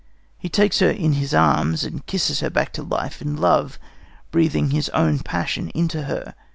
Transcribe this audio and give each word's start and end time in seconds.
He 0.39 0.49
takes 0.49 0.79
her 0.79 0.89
in 0.89 1.13
his 1.13 1.31
arms 1.31 1.83
and 1.83 2.03
kisses 2.07 2.39
her 2.39 2.49
back 2.49 2.73
to 2.73 2.81
life 2.81 3.21
and 3.21 3.39
love, 3.39 3.77
breathing 4.31 4.71
his 4.71 4.89
own 4.95 5.19
passion 5.19 5.69
into 5.75 6.05
her. 6.05 6.33